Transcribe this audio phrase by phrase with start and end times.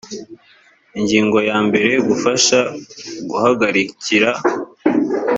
[0.97, 2.59] ingingo ya mbere gufasha
[3.29, 4.29] guhagarikira